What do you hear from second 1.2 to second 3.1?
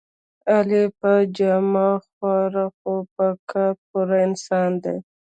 جامه خوار خو